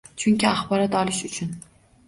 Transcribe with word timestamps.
Chunki 0.21 0.47
axborot 0.51 0.97
olish 1.03 1.21
uchun 1.31 1.55